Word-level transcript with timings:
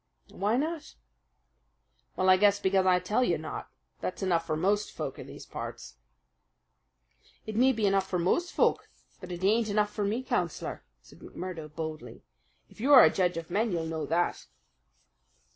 "Why 0.31 0.57
not?" 0.57 0.95
"Well, 2.15 2.27
I 2.27 2.35
guess 2.35 2.59
because 2.59 2.87
I 2.87 2.97
tell 2.99 3.23
you 3.23 3.37
not. 3.37 3.69
That's 3.99 4.23
enough 4.23 4.47
for 4.47 4.57
most 4.57 4.91
folk 4.91 5.19
in 5.19 5.27
these 5.27 5.45
parts." 5.45 5.97
"It 7.45 7.55
may 7.55 7.71
be 7.71 7.85
enough 7.85 8.09
for 8.09 8.17
most 8.17 8.51
folk; 8.51 8.89
but 9.19 9.31
it 9.31 9.43
ain't 9.43 9.69
enough 9.69 9.91
for 9.93 10.03
me, 10.03 10.23
Councillor," 10.23 10.83
said 11.03 11.19
McMurdo 11.19 11.75
boldly. 11.75 12.23
"If 12.67 12.81
you 12.81 12.91
are 12.93 13.03
a 13.03 13.11
judge 13.11 13.37
of 13.37 13.51
men, 13.51 13.71
you'll 13.71 13.85
know 13.85 14.07
that." 14.07 14.47